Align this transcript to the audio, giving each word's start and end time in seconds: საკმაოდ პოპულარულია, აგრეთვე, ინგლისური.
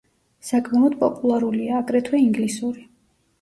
საკმაოდ 0.45 0.95
პოპულარულია, 1.03 1.75
აგრეთვე, 1.83 2.23
ინგლისური. 2.25 2.85